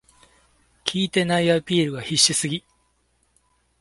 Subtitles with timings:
[0.83, 2.65] 効いてないアピールが必死すぎ